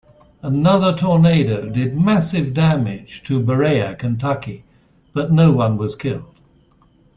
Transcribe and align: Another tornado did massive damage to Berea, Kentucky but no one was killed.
Another 0.41 0.97
tornado 0.97 1.69
did 1.69 1.95
massive 1.95 2.55
damage 2.55 3.21
to 3.25 3.39
Berea, 3.39 3.93
Kentucky 3.93 4.63
but 5.13 5.31
no 5.31 5.51
one 5.51 5.77
was 5.77 5.95
killed. 5.95 6.39